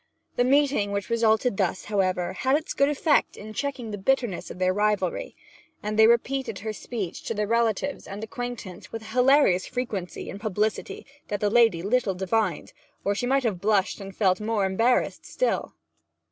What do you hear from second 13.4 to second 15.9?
have blushed and felt more embarrassment still.